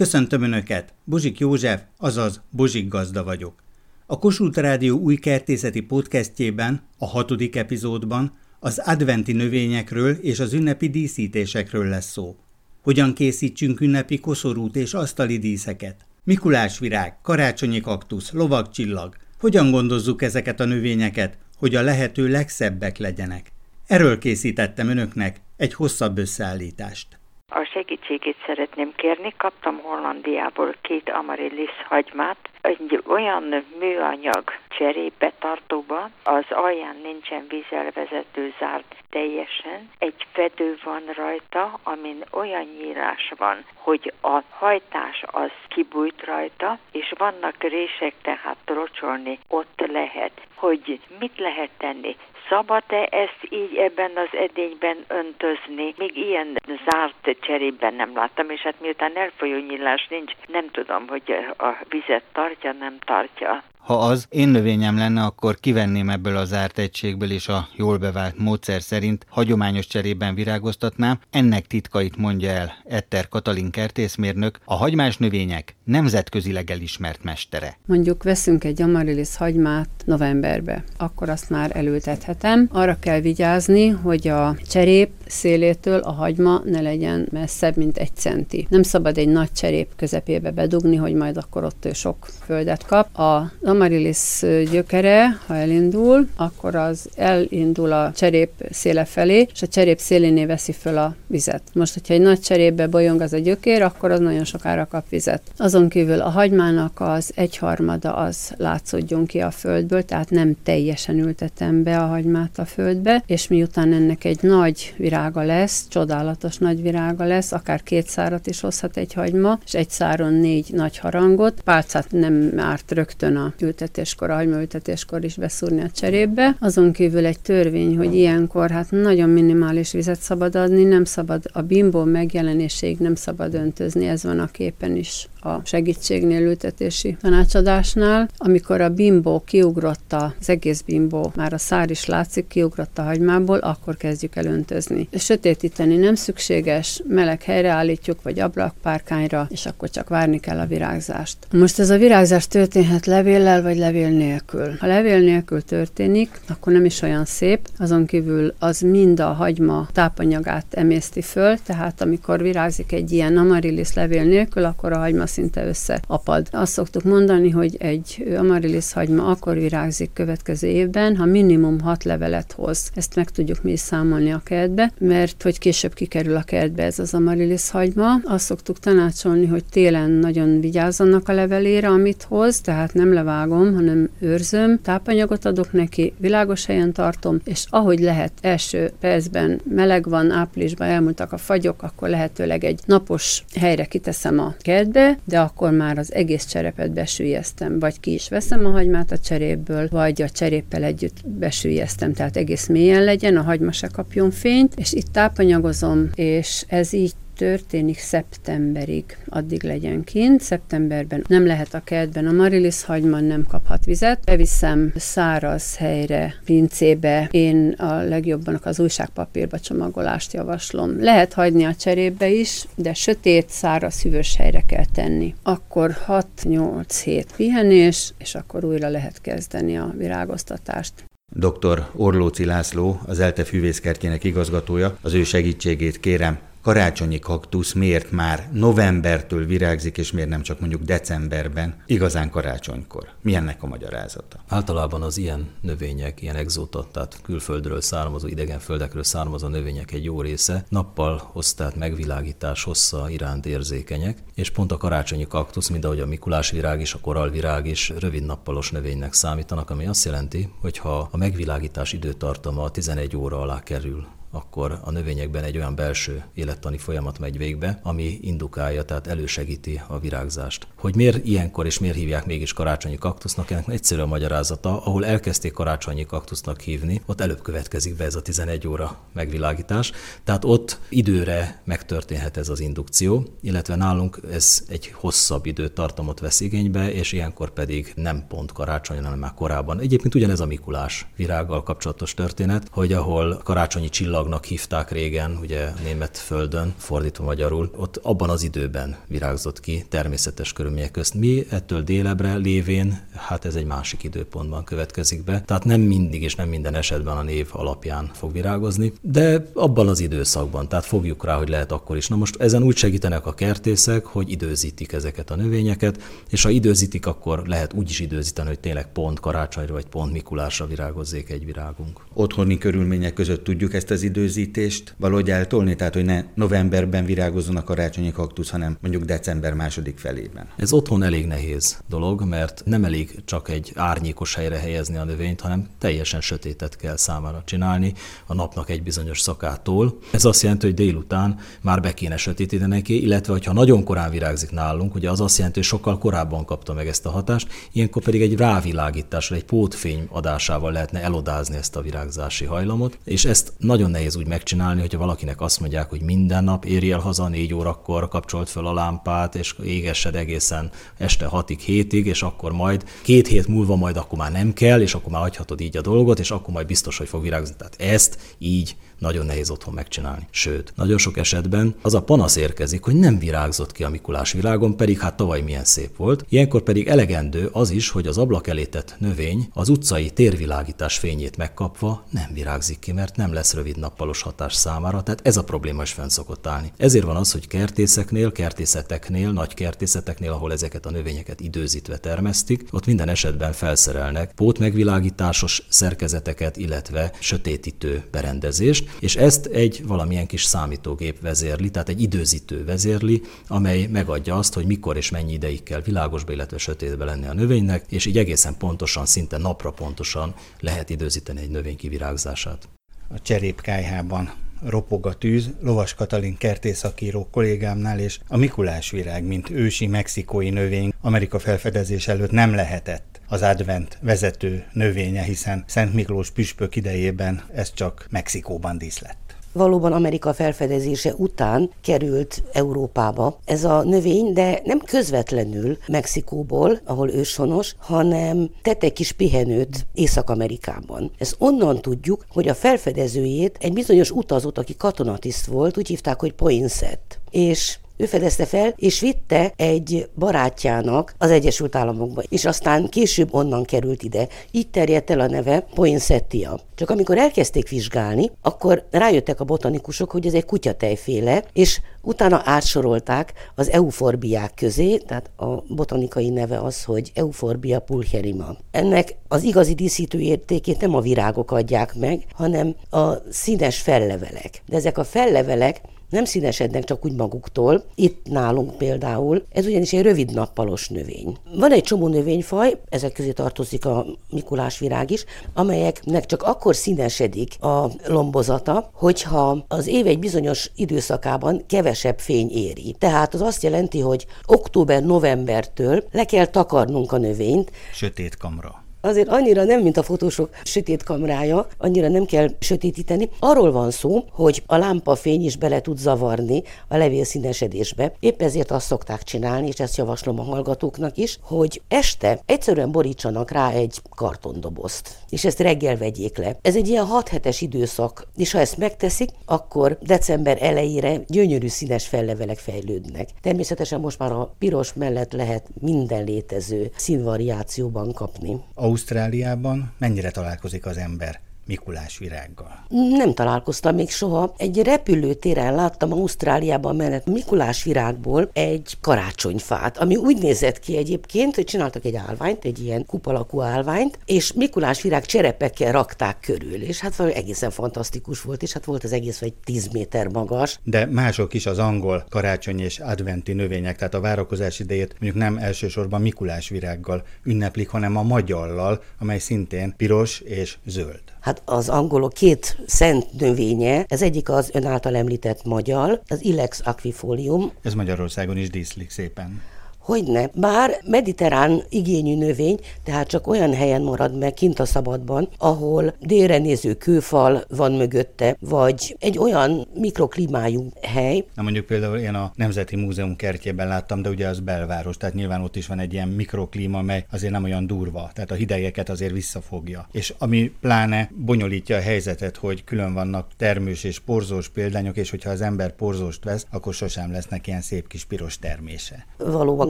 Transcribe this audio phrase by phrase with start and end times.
[0.00, 3.62] Köszöntöm Önöket, Bozsik József, azaz Bozsik Gazda vagyok.
[4.06, 10.88] A Kossuth Rádió új kertészeti podcastjében, a hatodik epizódban az adventi növényekről és az ünnepi
[10.88, 12.36] díszítésekről lesz szó.
[12.82, 16.06] Hogyan készítsünk ünnepi koszorút és asztali díszeket?
[16.24, 19.16] Mikulás virág, karácsonyi kaktusz, lovagcsillag.
[19.38, 23.52] Hogyan gondozzuk ezeket a növényeket, hogy a lehető legszebbek legyenek?
[23.86, 27.19] Erről készítettem önöknek egy hosszabb összeállítást.
[27.52, 29.34] A segítségét szeretném kérni.
[29.36, 38.94] Kaptam Hollandiából két amaryllis hagymát, egy olyan műanyag cserébe tartóba, az alján nincsen vízelvezető zárt
[39.10, 46.78] teljesen, egy fedő van rajta, amin olyan nyílás van, hogy a hajtás az kibújt rajta,
[46.92, 50.32] és vannak rések, tehát rocsolni ott lehet.
[50.54, 52.16] Hogy mit lehet tenni?
[52.48, 55.94] Szabad-e ezt így ebben az edényben öntözni?
[55.96, 61.36] Még ilyen zárt cserében nem láttam, és hát miután elfolyó nyílás nincs, nem tudom, hogy
[61.58, 63.69] a vizet tartja, nem tartja.
[63.80, 68.38] Ha az én növényem lenne, akkor kivenném ebből az zárt egységből és a jól bevált
[68.38, 71.18] módszer szerint hagyományos cserében virágoztatnám.
[71.30, 77.78] Ennek titkait mondja el Etter Katalin kertészmérnök, a hagymás növények nemzetközileg elismert mestere.
[77.86, 82.68] Mondjuk veszünk egy amaryllis hagymát novemberbe, akkor azt már elültethetem.
[82.72, 88.66] Arra kell vigyázni, hogy a cserép szélétől a hagyma ne legyen messzebb, mint egy centi.
[88.70, 93.18] Nem szabad egy nagy cserép közepébe bedugni, hogy majd akkor ott sok földet kap.
[93.18, 99.98] A amaryllis gyökere, ha elindul, akkor az elindul a cserép széle felé, és a cserép
[99.98, 101.62] szélénél veszi föl a vizet.
[101.72, 105.42] Most, hogyha egy nagy cserépbe bolyong az a gyökér, akkor az nagyon sokára kap vizet.
[105.56, 111.82] Azon kívül a hagymának az egyharmada az látszódjon ki a földből, tehát nem teljesen ültetem
[111.82, 117.24] be a hagymát a földbe, és miután ennek egy nagy virága lesz, csodálatos nagy virága
[117.24, 122.06] lesz, akár két szárat is hozhat egy hagyma, és egy száron négy nagy harangot, pálcát
[122.10, 126.56] nem árt rögtön a ültetéskor, a ültetéskor is beszúrni a cserébe.
[126.60, 131.62] Azon kívül egy törvény, hogy ilyenkor hát nagyon minimális vizet szabad adni, nem szabad a
[131.62, 138.80] bimbó megjelenéséig nem szabad öntözni, ez van a képen is a segítségnél ültetési tanácsadásnál, amikor
[138.80, 143.96] a bimbó kiugrott az egész bimbó, már a szár is látszik, kiugrott a hagymából, akkor
[143.96, 145.08] kezdjük el öntözni.
[145.12, 151.36] Sötétíteni nem szükséges, meleg helyre állítjuk, vagy ablakpárkányra, és akkor csak várni kell a virágzást.
[151.52, 154.76] Most ez a virágzás történhet levéllel, vagy levél nélkül.
[154.78, 159.88] Ha levél nélkül történik, akkor nem is olyan szép, azon kívül az mind a hagyma
[159.92, 165.66] tápanyagát emészti föl, tehát amikor virágzik egy ilyen amaryllis levél nélkül, akkor a hagyma szinte
[165.66, 166.48] összeapad.
[166.50, 172.52] Azt szoktuk mondani, hogy egy amaryllis hagyma akkor virágzik következő évben, ha minimum hat levelet
[172.52, 172.90] hoz.
[172.94, 176.98] Ezt meg tudjuk mi is számolni a kertbe, mert hogy később kikerül a kertbe ez
[176.98, 178.14] az amaryllis hagyma.
[178.24, 184.08] Azt szoktuk tanácsolni, hogy télen nagyon vigyázzanak a levelére, amit hoz, tehát nem levágom, hanem
[184.20, 190.88] őrzöm, tápanyagot adok neki, világos helyen tartom, és ahogy lehet első percben meleg van, áprilisban
[190.88, 196.14] elmúltak a fagyok, akkor lehetőleg egy napos helyre kiteszem a kertbe, de akkor már az
[196.14, 201.28] egész cserepet besülyeztem, vagy ki is veszem a hagymát a cserépből, vagy a cseréppel együtt
[201.28, 206.92] besülyeztem, tehát egész mélyen legyen, a hagyma se kapjon fényt, és itt tápanyagozom, és ez
[206.92, 210.40] így történik szeptemberig, addig legyen kint.
[210.40, 214.24] Szeptemberben nem lehet a kertben, a marilis hagyma nem kaphat vizet.
[214.24, 217.28] Beviszem száraz helyre, pincébe.
[217.30, 221.02] Én a legjobban az újságpapírba csomagolást javaslom.
[221.02, 225.34] Lehet hagyni a cserébe is, de sötét, száraz, hűvös helyre kell tenni.
[225.42, 230.92] Akkor 6-8 hét pihenés, és akkor újra lehet kezdeni a virágoztatást.
[231.36, 231.86] Dr.
[231.96, 239.44] Orlóci László, az ELTE fűvészkertjének igazgatója, az ő segítségét kérem karácsonyi kaktusz miért már novembertől
[239.46, 243.08] virágzik, és miért nem csak mondjuk decemberben, igazán karácsonykor?
[243.22, 244.40] Mi ennek a magyarázata?
[244.48, 250.20] Általában az ilyen növények, ilyen exóta, tehát külföldről származó, idegen földekről származó növények egy jó
[250.20, 256.00] része nappal hoz, tehát megvilágítás hossza iránt érzékenyek, és pont a karácsonyi kaktusz, mint ahogy
[256.00, 260.78] a Mikulás virág is, a koralvirág is rövid nappalos növénynek számítanak, ami azt jelenti, hogy
[260.78, 266.78] ha a megvilágítás időtartama 11 óra alá kerül, akkor a növényekben egy olyan belső élettani
[266.78, 270.66] folyamat megy végbe, ami indukálja, tehát elősegíti a virágzást.
[270.74, 275.52] Hogy miért ilyenkor és miért hívják mégis karácsonyi kaktusznak, ennek egyszerű a magyarázata, ahol elkezdték
[275.52, 279.92] karácsonyi kaktusznak hívni, ott előbb következik be ez a 11 óra megvilágítás,
[280.24, 286.92] tehát ott időre megtörténhet ez az indukció, illetve nálunk ez egy hosszabb időtartamot vesz igénybe,
[286.92, 289.80] és ilyenkor pedig nem pont karácsony, hanem már korábban.
[289.80, 295.68] Egyébként ugyanez a Mikulás virággal kapcsolatos történet, hogy ahol karácsonyi csillag csillagnak hívták régen, ugye
[295.84, 301.14] német földön, fordítva magyarul, ott abban az időben virágzott ki természetes körülmények közt.
[301.14, 306.34] Mi ettől délebre lévén, hát ez egy másik időpontban következik be, tehát nem mindig és
[306.34, 311.36] nem minden esetben a név alapján fog virágozni, de abban az időszakban, tehát fogjuk rá,
[311.36, 312.08] hogy lehet akkor is.
[312.08, 317.06] Na most ezen úgy segítenek a kertészek, hogy időzítik ezeket a növényeket, és ha időzítik,
[317.06, 322.00] akkor lehet úgy is időzíteni, hogy tényleg pont karácsonyra vagy pont Mikulásra virágozzék egy virágunk.
[322.14, 327.64] Otthoni körülmények között tudjuk ezt az időzítést valahogy eltolni, tehát hogy ne novemberben virágozzon a
[327.64, 330.48] karácsonyi kaktusz, hanem mondjuk december második felében.
[330.56, 335.40] Ez otthon elég nehéz dolog, mert nem elég csak egy árnyékos helyre helyezni a növényt,
[335.40, 337.92] hanem teljesen sötétet kell számára csinálni
[338.26, 339.98] a napnak egy bizonyos szakától.
[340.10, 344.50] Ez azt jelenti, hogy délután már be kéne sötétíteni neki, illetve ha nagyon korán virágzik
[344.50, 348.22] nálunk, ugye az azt jelenti, hogy sokkal korábban kapta meg ezt a hatást, ilyenkor pedig
[348.22, 353.99] egy rávilágítással, egy pótfény adásával lehetne elodázni ezt a virágzási hajlamot, és ezt nagyon nehéz
[354.16, 358.48] úgy megcsinálni, hogyha valakinek azt mondják, hogy minden nap érj el haza négy órakor, kapcsolt
[358.48, 363.76] fel a lámpát, és égessed egészen este hatig, hétig, és akkor majd két hét múlva
[363.76, 366.66] majd akkor már nem kell, és akkor már hagyhatod így a dolgot, és akkor majd
[366.66, 367.54] biztos, hogy fog virágozni.
[367.56, 370.26] Tehát ezt így nagyon nehéz otthon megcsinálni.
[370.30, 374.76] Sőt, nagyon sok esetben az a panasz érkezik, hogy nem virágzott ki a Mikulás virágon,
[374.76, 376.24] pedig hát tavaly milyen szép volt.
[376.28, 382.04] Ilyenkor pedig elegendő az is, hogy az ablak elétett növény az utcai térvilágítás fényét megkapva
[382.10, 385.92] nem virágzik ki, mert nem lesz rövid nappalos hatás számára, tehát ez a probléma is
[385.92, 386.72] fenn szokott állni.
[386.76, 392.86] Ezért van az, hogy kertészeknél, kertészeteknél, nagy kertészeteknél, ahol ezeket a növényeket időzítve termesztik, ott
[392.86, 401.70] minden esetben felszerelnek pótmegvilágításos szerkezeteket, illetve sötétítő berendezést, és ezt egy valamilyen kis számítógép vezérli,
[401.70, 406.58] tehát egy időzítő vezérli, amely megadja azt, hogy mikor és mennyi ideig kell világosba, illetve
[406.58, 411.76] sötétbe lenni a növénynek, és így egészen pontosan, szinte napra pontosan lehet időzíteni egy növény
[411.76, 412.68] kivirágzását.
[413.08, 414.32] A cserépkájhában
[414.62, 420.92] ropog a tűz, Lovas Katalin kertészakíró kollégámnál, és a Mikulás virág, mint ősi mexikói növény
[421.00, 427.72] Amerika felfedezés előtt nem lehetett az advent vezető növénye, hiszen Szent Miklós püspök idejében ez
[427.74, 435.78] csak Mexikóban díszlett valóban Amerika felfedezése után került Európába ez a növény, de nem közvetlenül
[435.88, 441.10] Mexikóból, ahol őshonos, hanem tett egy kis pihenőt Észak-Amerikában.
[441.18, 446.32] Ez onnan tudjuk, hogy a felfedezőjét egy bizonyos utazót, aki katonatiszt volt, úgy hívták, hogy
[446.32, 447.18] Poinsett.
[447.30, 453.64] És ő fedezte fel, és vitte egy barátjának az Egyesült Államokba, és aztán később onnan
[453.64, 454.28] került ide.
[454.50, 456.60] Így terjedt el a neve Poinsettia.
[456.74, 463.32] Csak amikor elkezdték vizsgálni, akkor rájöttek a botanikusok, hogy ez egy kutyatejféle, és utána átsorolták
[463.54, 468.56] az euforbiák közé, tehát a botanikai neve az, hogy Euforbia pulcherima.
[468.70, 474.62] Ennek az igazi díszítő értékét nem a virágok adják meg, hanem a színes fellevelek.
[474.66, 477.84] De ezek a fellevelek nem színesednek csak úgy maguktól.
[477.94, 481.36] Itt nálunk például, ez ugyanis egy rövid nappalos növény.
[481.58, 485.24] Van egy csomó növényfaj, ezek közé tartozik a Mikulás virág is,
[485.54, 492.94] amelyeknek csak akkor színesedik a lombozata, hogyha az év egy bizonyos időszakában kevesebb fény éri.
[492.98, 497.70] Tehát az azt jelenti, hogy október-novembertől le kell takarnunk a növényt.
[497.92, 503.28] Sötét kamra azért annyira nem, mint a fotósok sötét kamrája, annyira nem kell sötétíteni.
[503.38, 508.12] Arról van szó, hogy a lámpafény is bele tud zavarni a levél színesedésbe.
[508.20, 513.50] Épp ezért azt szokták csinálni, és ezt javaslom a hallgatóknak is, hogy este egyszerűen borítsanak
[513.50, 516.58] rá egy kartondobozt, és ezt reggel vegyék le.
[516.62, 522.06] Ez egy ilyen 6 hetes időszak, és ha ezt megteszik, akkor december elejére gyönyörű színes
[522.06, 523.28] fellevelek fejlődnek.
[523.42, 528.60] Természetesen most már a piros mellett lehet minden létező színvariációban kapni.
[528.74, 532.84] A Ausztráliában mennyire találkozik az ember Mikulás virággal?
[532.88, 534.54] Nem találkoztam még soha.
[534.56, 541.64] Egy repülőtéren láttam Ausztráliában mellett Mikulás virágból egy karácsonyfát, ami úgy nézett ki egyébként, hogy
[541.64, 547.16] csináltak egy állványt, egy ilyen kupalakú állványt, és Mikulás virág cserepekkel rakták körül, és hát
[547.16, 550.78] valami egészen fantasztikus volt, és hát volt az egész vagy 10 méter magas.
[550.82, 555.56] De mások is az angol karácsony és adventi növények, tehát a várakozás idejét mondjuk nem
[555.56, 561.22] elsősorban Mikulás virággal ünneplik, hanem a magyallal, amely szintén piros és zöld.
[561.40, 566.80] Hát az angolok két szent növénye, ez egyik az ön által említett magyar, az Ilex
[566.84, 567.72] aquifolium.
[567.82, 569.62] Ez Magyarországon is díszlik szépen.
[570.00, 570.50] Hogyne.
[570.54, 576.58] Bár mediterrán igényű növény, tehát csak olyan helyen marad meg kint a szabadban, ahol délre
[576.58, 581.44] néző kőfal van mögötte, vagy egy olyan mikroklimájú hely.
[581.54, 585.62] Na mondjuk például én a Nemzeti Múzeum kertjében láttam, de ugye az belváros, tehát nyilván
[585.62, 589.32] ott is van egy ilyen mikroklíma, mely azért nem olyan durva, tehát a hidegeket azért
[589.32, 590.08] visszafogja.
[590.12, 595.50] És ami pláne bonyolítja a helyzetet, hogy külön vannak termős és porzós példányok, és hogyha
[595.50, 599.26] az ember porzóst vesz, akkor sosem lesznek ilyen szép kis piros termése.
[599.38, 599.89] Valóban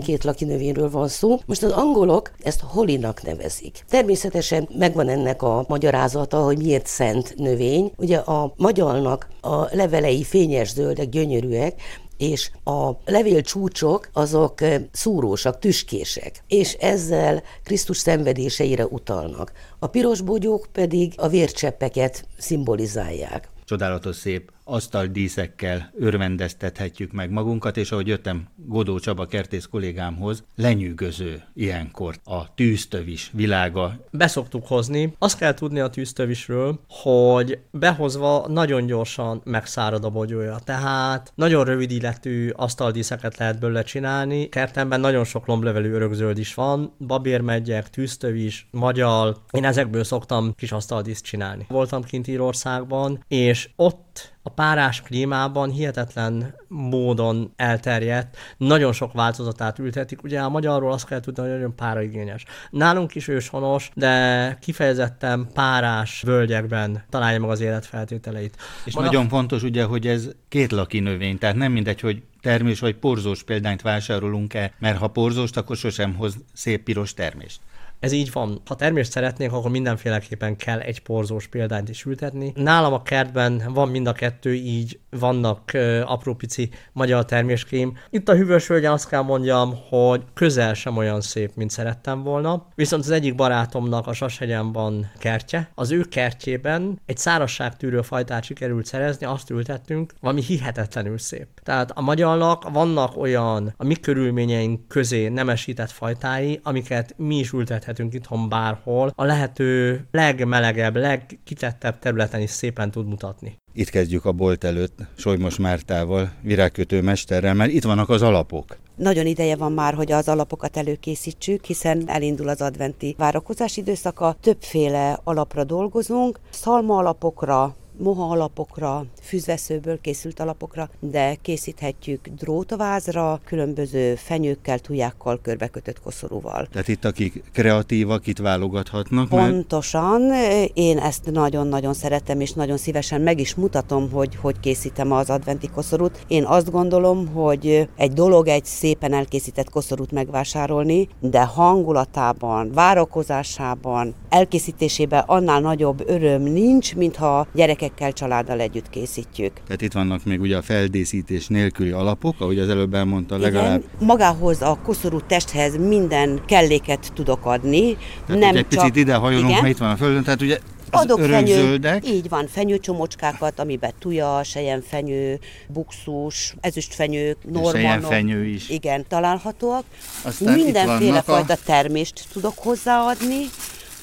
[0.00, 1.38] két laki növényről van szó.
[1.46, 3.84] Most az angolok ezt holinak nevezik.
[3.88, 7.92] Természetesen megvan ennek a magyarázata, hogy miért szent növény.
[7.96, 11.82] Ugye a magyalnak a levelei fényes zöldek, gyönyörűek,
[12.20, 14.58] és a levél csúcsok azok
[14.92, 19.52] szúrósak, tüskések, és ezzel Krisztus szenvedéseire utalnak.
[19.78, 23.48] A piros bogyók pedig a vércseppeket szimbolizálják.
[23.64, 32.14] Csodálatos szép asztaldíszekkel örvendeztethetjük meg magunkat, és ahogy jöttem Godó Csaba kertész kollégámhoz, lenyűgöző ilyenkor
[32.24, 34.06] a tűztövis világa.
[34.10, 35.14] Beszoktuk hozni.
[35.18, 40.58] Azt kell tudni a tűztövisről, hogy behozva nagyon gyorsan megszárad a bogyója.
[40.64, 44.48] Tehát nagyon rövid illetű asztaldíszeket lehet belőle csinálni.
[44.48, 49.36] Kertemben nagyon sok lomblevelű örökzöld is van, babérmegyek, tűztövis, magyal.
[49.50, 51.66] Én ezekből szoktam kis asztaldíszt csinálni.
[51.68, 60.22] Voltam kint Írországban, és ott a párás klímában hihetetlen módon elterjedt, nagyon sok változatát ültetik.
[60.22, 62.44] Ugye a magyarról azt kell tudni, hogy nagyon páraigényes.
[62.70, 68.56] Nálunk is őshonos, de kifejezetten párás völgyekben találja meg az életfeltételeit.
[68.84, 72.94] És nagyon fontos ugye, hogy ez két laki növény, tehát nem mindegy, hogy termés vagy
[72.96, 77.60] porzós példányt vásárolunk-e, mert ha porzóst, akkor sosem hoz szép piros termést.
[78.00, 78.60] Ez így van.
[78.66, 82.52] Ha termést szeretnénk, akkor mindenféleképpen kell egy porzós példányt is ültetni.
[82.54, 87.98] Nálam a kertben van mind a kettő, így vannak uh, apró pici magyar terméském.
[88.10, 92.66] Itt a hűvös völgyen azt kell mondjam, hogy közel sem olyan szép, mint szerettem volna.
[92.74, 95.70] Viszont az egyik barátomnak a Sashegyen van kertje.
[95.74, 101.46] Az ő kertjében egy szárazságtűrő fajtát sikerült szerezni, azt ültettünk, valami hihetetlenül szép.
[101.62, 107.88] Tehát a magyarnak vannak olyan a mi körülményeink közé nemesített fajtái, amiket mi is ültethetünk
[107.90, 113.56] élhetünk itthon bárhol, a lehető legmelegebb, legkitettebb területen is szépen tud mutatni.
[113.72, 118.78] Itt kezdjük a bolt előtt Solymos Mártával, virágkötő mesterrel, mert itt vannak az alapok.
[118.96, 124.36] Nagyon ideje van már, hogy az alapokat előkészítsük, hiszen elindul az adventi várakozás időszaka.
[124.40, 134.78] Többféle alapra dolgozunk, szalma alapokra, moha alapokra, fűzveszőből készült alapokra, de készíthetjük drótavázra, különböző fenyőkkel,
[134.78, 136.66] tujákkal, körbekötött koszorúval.
[136.66, 139.28] Tehát itt akik kreatívak, itt válogathatnak?
[139.28, 140.70] Pontosan, mert...
[140.74, 145.68] én ezt nagyon-nagyon szeretem, és nagyon szívesen meg is mutatom, hogy hogy készítem az adventi
[145.68, 146.24] koszorút.
[146.28, 155.24] Én azt gondolom, hogy egy dolog egy szépen elkészített koszorút megvásárolni, de hangulatában, várakozásában, elkészítésében
[155.26, 159.52] annál nagyobb öröm nincs, mintha gyerekek gyerekekkel, családdal együtt készítjük.
[159.64, 163.78] Tehát itt vannak még ugye a feldészítés nélküli alapok, ahogy az előbb elmondta, legalább.
[163.78, 167.96] Igen, magához a koszorú testhez minden kelléket tudok adni.
[168.26, 168.80] Tehát nem egy csak...
[168.80, 170.58] picit ide hajolunk, mert itt van a földön, tehát ugye
[170.92, 174.40] az Adok fenyő, így van, fenyőcsomocskákat, amiben tuja,
[174.82, 178.10] fenyő, buxus, ezüstfenyő, normanok.
[178.10, 178.68] fenyő is.
[178.68, 179.84] Igen, találhatóak.
[180.22, 181.58] Aztán Mindenféle fajta a...
[181.64, 183.44] termést tudok hozzáadni,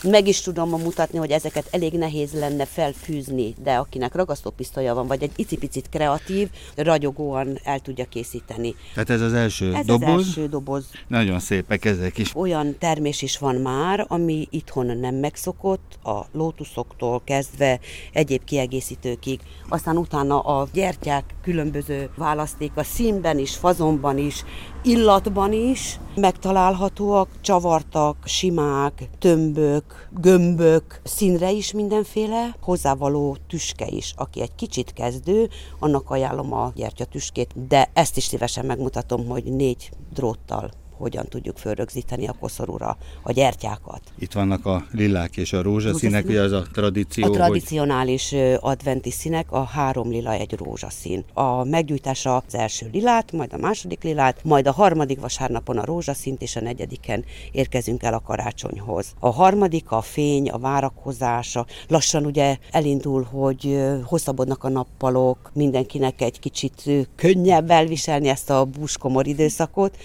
[0.04, 5.24] meg is tudom mutatni, hogy ezeket elég nehéz lenne felfűzni, de akinek ragasztópisztolya van, vagy
[5.24, 8.76] egy icipicit kreatív, ragyogóan el tudja készíteni.
[8.94, 10.08] Tehát ez az első ez doboz?
[10.08, 10.86] az első doboz.
[11.08, 12.36] Nagyon szépek ezek is.
[12.36, 17.80] Olyan termés is van már, ami itthon nem megszokott, a lótuszoktól kezdve
[18.14, 19.40] egyéb kiegészítőkig.
[19.70, 24.44] Aztán utána a gyertyák különböző választék a színben is, fazonban is,
[24.84, 34.14] illatban is megtalálhatóak, csavartak, simák, tömbök, gömbök, színre is mindenféle, hozzávaló tüske is.
[34.16, 35.50] Aki egy kicsit kezdő,
[35.80, 42.28] annak ajánlom a gyertyatüskét, de ezt is szívesen megmutatom, hogy négy dróttal hogyan tudjuk fölrögzíteni
[42.28, 44.02] a koszorúra a gyertyákat.
[44.20, 47.26] Itt vannak a lilák és a rózsaszínek, ugye az a tradíció.
[47.26, 48.58] A tradicionális hogy...
[48.60, 51.24] adventi színek, a három lila egy rózsaszín.
[51.34, 56.42] A meggyújtásra az első lilát, majd a második lilát, majd a harmadik vasárnapon a rózsaszínt,
[56.42, 59.14] és a negyediken érkezünk el a karácsonyhoz.
[59.20, 61.66] A harmadik a fény, a várakozása.
[61.88, 66.84] Lassan ugye elindul, hogy hosszabbodnak a nappalok, mindenkinek egy kicsit
[67.16, 69.98] könnyebb elviselni ezt a búskomor időszakot,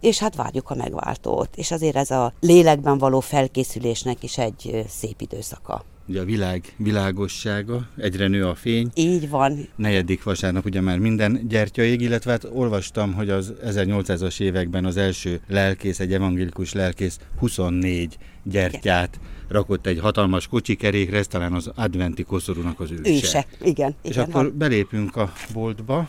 [0.00, 1.56] és hát várjuk a megváltót.
[1.56, 5.84] És azért ez a lélekben való felkészülésnek is egy szép időszaka.
[6.08, 8.90] ugye a világ világossága, egyre nő a fény.
[8.94, 9.68] Így van.
[9.76, 14.96] Negyedik vasárnap ugye már minden gyertya ég, illetve hát olvastam, hogy az 1800-as években az
[14.96, 22.22] első lelkész, egy evangélikus lelkész 24 gyertyát rakott egy hatalmas kocsikerékre, ez talán az adventi
[22.22, 23.10] koszorúnak az őse.
[23.10, 23.94] Őse, igen.
[24.02, 26.08] És igen, akkor belépünk a boltba,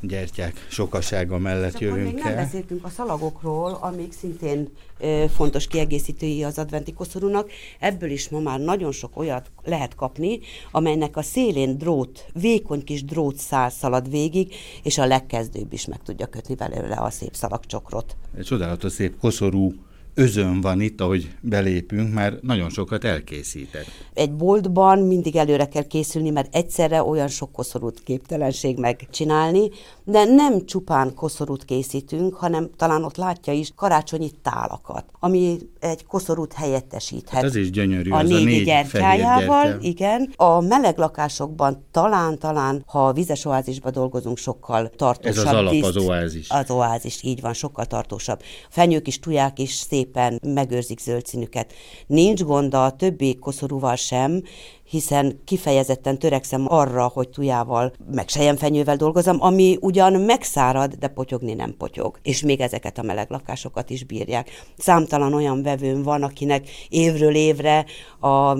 [0.00, 2.34] gyertyák sokasága mellett És jövünk még nem el.
[2.44, 7.50] beszéltünk a szalagokról, amik szintén ö, fontos kiegészítői az adventi koszorúnak.
[7.78, 10.40] Ebből is ma már nagyon sok olyat lehet kapni,
[10.70, 16.26] amelynek a szélén drót, vékony kis drótszál szalad végig, és a legkezdőbb is meg tudja
[16.26, 18.16] kötni belőle a szép szalagcsokrot.
[18.36, 19.74] Egy csodálatos szép koszorú
[20.20, 23.86] özön van itt, ahogy belépünk, már nagyon sokat elkészített.
[24.14, 29.70] Egy boltban mindig előre kell készülni, mert egyszerre olyan sok koszorút képtelenség megcsinálni,
[30.04, 36.52] de nem csupán koszorút készítünk, hanem talán ott látja is karácsonyi tálakat, ami egy koszorút
[36.52, 37.34] helyettesíthet.
[37.34, 40.32] Hát az is gyönyörű, a az négy, négy gyertyájával, igen.
[40.36, 45.46] A meleg lakásokban talán-talán, ha a vizes oázisba dolgozunk, sokkal tartósabb.
[45.46, 46.48] Ez az alap, az oázis.
[46.48, 48.42] Az oázis, így van, sokkal tartósabb.
[48.68, 49.72] Fenyők is, tuják is
[50.10, 51.72] szépen megőrzik zöld színüket.
[52.06, 54.42] Nincs gond a többi koszorúval sem,
[54.84, 61.74] hiszen kifejezetten törekszem arra, hogy tujával, meg sejemfenyővel dolgozom, ami ugyan megszárad, de potyogni nem
[61.78, 62.18] potyog.
[62.22, 64.50] És még ezeket a meleg lakásokat is bírják.
[64.76, 67.84] Számtalan olyan vevőm van, akinek évről évre
[68.20, 68.56] a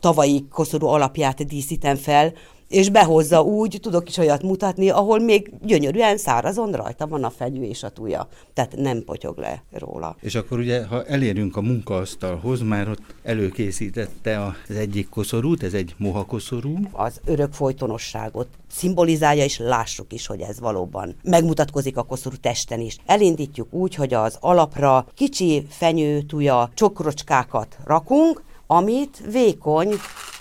[0.00, 2.32] tavalyi koszorú alapját díszítem fel,
[2.68, 7.62] és behozza úgy, tudok is olyat mutatni, ahol még gyönyörűen szárazon rajta van a fenyő
[7.62, 8.28] és a tuja.
[8.54, 10.16] Tehát nem potyog le róla.
[10.20, 15.94] És akkor ugye, ha elérünk a munkaasztalhoz, már ott előkészítette az egyik koszorút, ez egy
[15.98, 16.76] moha koszorú.
[16.92, 22.96] az örök folytonosságot szimbolizálja, és lássuk is, hogy ez valóban megmutatkozik a koszorú testen is.
[23.06, 28.42] Elindítjuk úgy, hogy az alapra kicsi fenyő, tuja, csokrocskákat rakunk,
[28.74, 29.94] amit vékony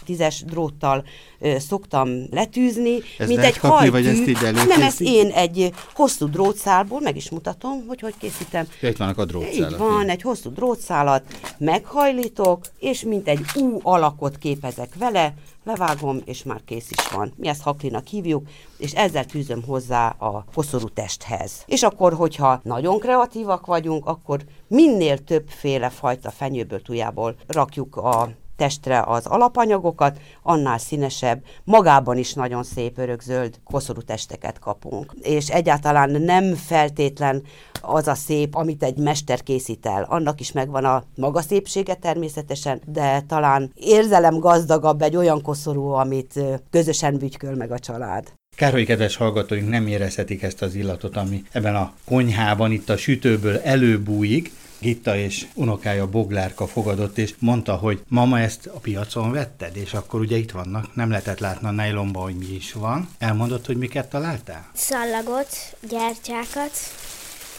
[0.06, 1.04] tízes dróttal
[1.40, 3.92] ö, szoktam letűzni, Ez mint egy kapni, hajtű.
[3.92, 5.12] vagy ezt így Nem, ezt előkészíti?
[5.14, 8.68] én egy hosszú drótszálból, meg is mutatom, hogy hogy készítem.
[8.82, 9.78] Ja, itt vannak a Így drótszálak.
[9.78, 11.24] van, egy hosszú drótszálat
[11.58, 15.34] meghajlítok, és mint egy U alakot képezek vele,
[15.64, 17.34] levágom, és már kész is van.
[17.36, 21.64] Mi ezt haklinak hívjuk, és ezzel tűzöm hozzá a koszorú testhez.
[21.66, 28.30] És akkor, hogyha nagyon kreatívak vagyunk, akkor minél többféle fajta fenyőből, tujából rakjuk a
[28.64, 35.14] testre az alapanyagokat, annál színesebb, magában is nagyon szép örökzöld koszorú testeket kapunk.
[35.22, 37.44] És egyáltalán nem feltétlen
[37.82, 40.06] az a szép, amit egy mester készít el.
[40.10, 46.40] Annak is megvan a maga szépsége természetesen, de talán érzelem gazdagabb egy olyan koszorú, amit
[46.70, 48.34] közösen bütyköl meg a család.
[48.56, 52.98] Kár, hogy kedves hallgatóink nem érezhetik ezt az illatot, ami ebben a konyhában, itt a
[52.98, 54.52] sütőből előbújik.
[54.84, 60.20] Gitta és unokája Boglárka fogadott, és mondta, hogy mama ezt a piacon vetted, és akkor
[60.20, 63.10] ugye itt vannak, nem lehetett látni a nejlomba, hogy mi is van.
[63.18, 64.70] Elmondott, hogy miket találtál?
[64.74, 66.72] Szallagot, gyertyákat,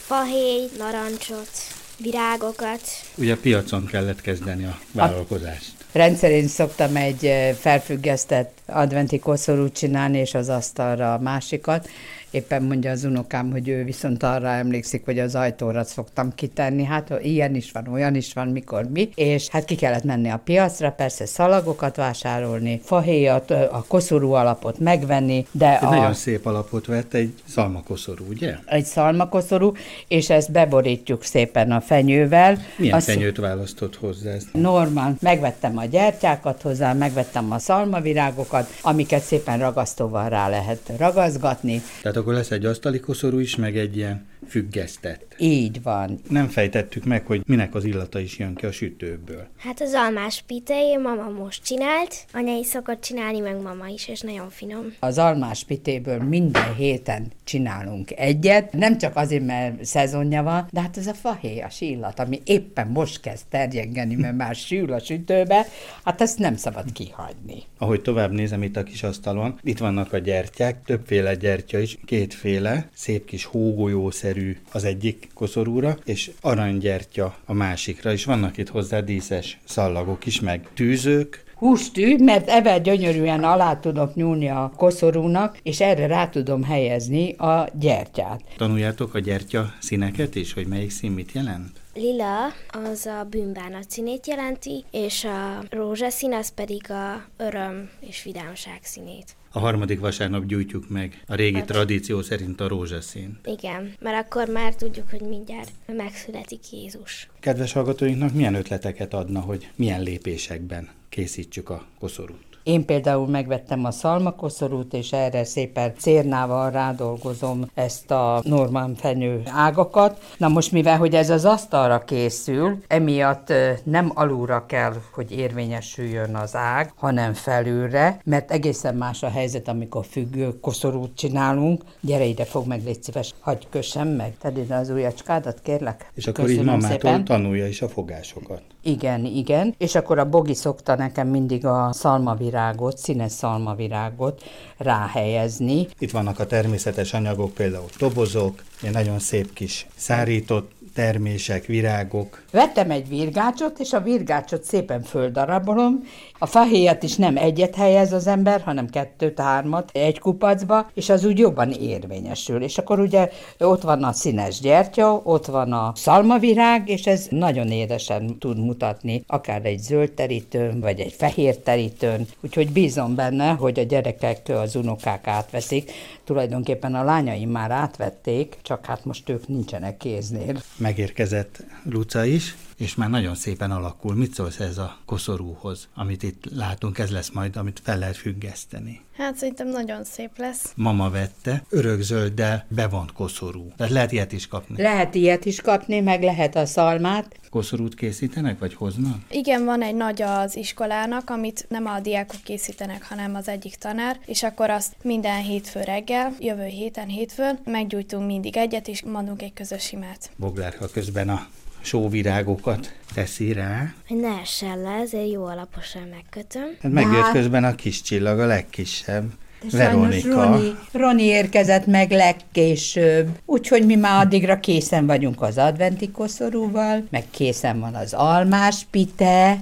[0.05, 1.49] fahéj, narancsot,
[1.97, 2.81] virágokat.
[3.15, 5.73] Ugye a piacon kellett kezdeni a vállalkozást.
[5.91, 11.89] Rendszerint szoktam egy eh, felfüggesztett adventi koszorút csinálni, és az asztalra a másikat.
[12.35, 16.83] Éppen mondja az unokám, hogy ő viszont arra emlékszik, hogy az ajtóra szoktam kitenni.
[16.83, 19.09] Hát ilyen is van, olyan is van, mikor mi.
[19.15, 25.45] És hát ki kellett menni a piacra, persze szalagokat vásárolni, fahéjat, a koszorú alapot megvenni,
[25.51, 25.89] de Egy a...
[25.89, 28.55] nagyon szép alapot vett, egy szalmakoszorú, ugye?
[28.65, 29.73] egy szalmakoszorú,
[30.07, 32.57] és ezt beborítjuk szépen a fenyővel.
[32.77, 34.31] Milyen Azt- fenyőt választott hozzá?
[34.31, 34.47] Ezt?
[34.53, 35.15] Normál.
[35.21, 41.81] Megvettem a gyertyákat hozzá, megvettem a szalmavirágokat, amiket szépen ragasztóval rá lehet ragaszgatni.
[42.01, 45.35] Tehát akkor lesz egy asztali koszorú is, meg egy ilyen függesztett.
[45.37, 46.19] Így van.
[46.29, 49.47] Nem fejtettük meg, hogy minek az illata is jön ki a sütőből.
[49.57, 54.21] Hát az almás pitei mama most csinált, anya is szokott csinálni, meg mama is, és
[54.21, 54.93] nagyon finom.
[54.99, 60.97] Az almás pitéből minden héten csinálunk egyet, nem csak azért, mert szezonja van, de hát
[60.97, 65.65] ez a fahéjas illat, ami éppen most kezd terjengeni, mert már sül a sütőbe,
[66.03, 67.63] hát ezt nem szabad kihagyni.
[67.77, 72.89] Ahogy tovább nézem itt a kis asztalon, itt vannak a gyertyák, többféle gyertya is, kétféle,
[72.93, 74.34] szép kis hógolyószerű
[74.71, 80.69] az egyik koszorúra, és aranygyertya a másikra, és vannak itt hozzá díszes szallagok is, meg
[80.73, 87.33] tűzők, Hústű, mert ebben gyönyörűen alá tudok nyúlni a koszorúnak, és erre rá tudom helyezni
[87.33, 88.41] a gyertyát.
[88.57, 91.79] Tanuljátok a gyertya színeket is, hogy melyik szín mit jelent?
[91.93, 92.45] Lila
[92.89, 99.35] az a bűnbánat színét jelenti, és a rózsaszín az pedig a öröm és vidámság színét.
[99.55, 103.39] A harmadik vasárnap gyújtjuk meg a régi tradíció szerint a rózsaszín.
[103.45, 107.29] Igen, mert akkor már tudjuk, hogy mindjárt megszületik Jézus.
[107.39, 112.54] Kedves hallgatóinknak milyen ötleteket adna, hogy milyen lépésekben készítsük a koszorút?
[112.65, 120.19] Én például megvettem a szalmakoszorút, és erre szépen cérnával rádolgozom ezt a normán fenyő ágakat.
[120.37, 126.55] Na most mivel, hogy ez az asztalra készül, emiatt nem alulra kell, hogy érvényesüljön az
[126.55, 131.83] ág, hanem felülre, mert egészen más a helyzet, amikor függő koszorút csinálunk.
[132.01, 134.37] Gyere ide, fog meg, légy szíves, hagyj kössem meg.
[134.41, 136.11] Tedd ide az ujjacskádat, kérlek.
[136.15, 137.23] És akkor Köszönöm így mamától szépen.
[137.23, 138.61] tanulja is a fogásokat.
[138.87, 139.75] Igen, igen.
[139.77, 144.43] És akkor a Bogi szokta nekem mindig a szalmavirágot, színes szalmavirágot
[144.77, 145.87] ráhelyezni.
[145.99, 152.43] Itt vannak a természetes anyagok, például tobozok, egy nagyon szép kis szárított termések, virágok.
[152.51, 156.03] Vettem egy virgácsot, és a virgácsot szépen földarabolom.
[156.37, 161.25] A fahéjat is nem egyet helyez az ember, hanem kettőt, hármat egy kupacba, és az
[161.25, 162.63] úgy jobban érvényesül.
[162.63, 167.71] És akkor ugye ott van a színes gyertya, ott van a szalmavirág, és ez nagyon
[167.71, 172.27] édesen tud mutatni, akár egy zöld terítőn, vagy egy fehér terítőn.
[172.41, 175.91] Úgyhogy bízom benne, hogy a gyerekek, az unokák átveszik.
[176.23, 182.95] Tulajdonképpen a lányaim már átvették, csak hát most ők nincsenek kéznél megérkezett Luca is, és
[182.95, 184.15] már nagyon szépen alakul.
[184.15, 189.01] Mit szólsz ez a koszorúhoz, amit itt látunk, ez lesz majd, amit fel lehet függeszteni?
[189.17, 190.73] Hát szerintem nagyon szép lesz.
[190.75, 193.71] Mama vette, örökzölddel bevont koszorú.
[193.77, 194.81] Tehát lehet ilyet is kapni.
[194.81, 197.39] Lehet ilyet is kapni, meg lehet a szalmát.
[197.49, 199.17] Koszorút készítenek, vagy hoznak?
[199.29, 204.19] Igen, van egy nagy az iskolának, amit nem a diákok készítenek, hanem az egyik tanár,
[204.25, 209.53] és akkor azt minden hétfő reggel, jövő héten hétfőn meggyújtunk mindig egyet, és mondunk egy
[209.53, 210.29] közös imát.
[210.35, 211.47] Boglárka közben a
[211.85, 213.93] sóvirágokat teszi rá.
[214.07, 216.67] Hogy ne essen le, ezért jó alaposan megkötöm.
[216.81, 217.31] Hát megjött hát...
[217.31, 219.23] közben a kis csillag, a legkisebb.
[219.71, 220.43] De Veronika.
[220.43, 227.23] Roni, Roni érkezett meg legkésőbb, úgyhogy mi már addigra készen vagyunk az adventi koszorúval, meg
[227.31, 229.57] készen van az almás pite,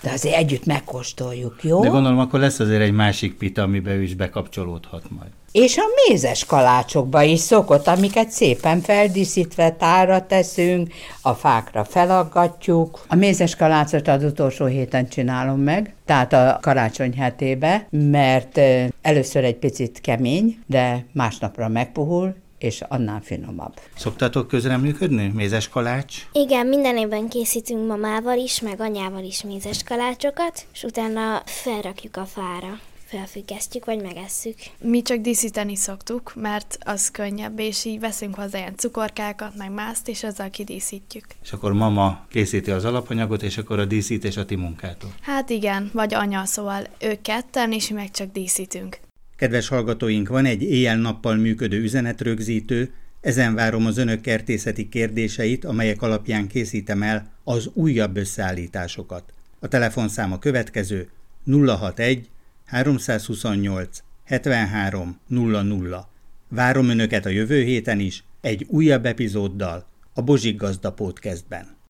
[0.00, 1.80] de azért együtt megkóstoljuk, jó?
[1.80, 5.30] De gondolom, akkor lesz azért egy másik pita, amiben ő is bekapcsolódhat majd.
[5.52, 13.04] És a mézes kalácsokba is szokott, amiket szépen feldíszítve tára teszünk, a fákra felaggatjuk.
[13.08, 18.60] A mézes kalácsot az utolsó héten csinálom meg, tehát a karácsony hetébe, mert
[19.02, 23.74] először egy picit kemény, de másnapra megpuhul, és annál finomabb.
[23.96, 26.26] Szoktatok közreműködni, mézes kalács?
[26.32, 32.24] Igen, minden évben készítünk mamával is, meg anyával is mézes kalácsokat, és utána felrakjuk a
[32.24, 34.54] fára felfüggesztjük, vagy megesszük.
[34.78, 40.08] Mi csak díszíteni szoktuk, mert az könnyebb, és így veszünk hozzá ilyen cukorkákat, meg mászt,
[40.08, 41.24] és azzal kidíszítjük.
[41.42, 45.10] És akkor mama készíti az alapanyagot, és akkor a díszítés a ti munkátok.
[45.20, 48.98] Hát igen, vagy anya, szóval ők ketten, és mi meg csak díszítünk.
[49.36, 56.46] Kedves hallgatóink, van egy éjjel-nappal működő üzenetrögzítő, ezen várom az önök kertészeti kérdéseit, amelyek alapján
[56.46, 59.32] készítem el az újabb összeállításokat.
[59.58, 61.08] A telefonszám a következő
[61.46, 62.28] 061
[62.64, 66.08] 328 73 00.
[66.48, 71.75] Várom Önöket a jövő héten is egy újabb epizóddal a Bozsik Gazda Podcastben.